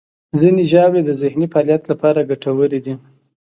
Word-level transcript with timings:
ځینې 0.39 0.63
ژاولې 0.71 1.01
د 1.05 1.11
ذهني 1.21 1.47
فعالیت 1.51 1.83
لپاره 1.91 2.27
ګټورې 2.29 2.79
دي. 2.85 2.93